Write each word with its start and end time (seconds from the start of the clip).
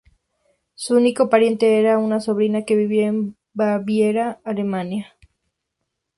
Su 0.73 0.95
único 0.95 1.29
pariente 1.29 1.79
era 1.79 1.99
una 1.99 2.19
sobrina 2.21 2.63
que 2.65 2.75
vivía 2.75 3.05
en 3.05 3.37
Baviera, 3.53 4.41
Alemania. 4.43 5.15